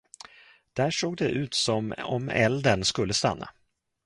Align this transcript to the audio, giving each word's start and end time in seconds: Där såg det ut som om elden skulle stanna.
Där 0.73 0.91
såg 0.91 1.17
det 1.17 1.29
ut 1.29 1.53
som 1.53 1.93
om 2.03 2.29
elden 2.29 2.83
skulle 2.85 3.13
stanna. 3.13 3.49